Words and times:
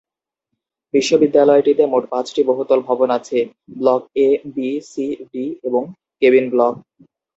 বিশ্ববিদ্যালয়টিতে 0.93 1.83
মোট 1.85 2.03
পাঁচটি 2.11 2.41
বহুতল 2.49 2.79
ভবন 2.87 3.09
আছে; 3.17 3.37
block 3.75 4.01
A, 4.19 4.29
B, 4.55 4.69
C, 4.89 5.05
D 5.31 5.45
এবং 5.63 5.81
কেবিন 6.21 6.45
ব্লক। 6.53 6.73